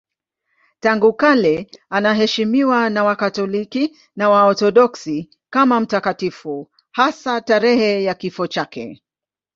[0.79, 9.03] Tangu kale anaheshimiwa na Wakatoliki na Waorthodoksi kama mtakatifu, hasa tarehe ya kifo chake.